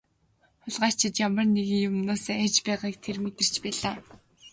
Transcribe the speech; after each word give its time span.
Хулгайлагчид 0.61 1.15
ямар 1.27 1.47
нэгэн 1.55 1.83
юмнаас 1.89 2.23
айж 2.41 2.55
байгааг 2.65 2.95
тэр 3.05 3.17
мэдэрч 3.23 3.55
байлаа. 3.63 3.95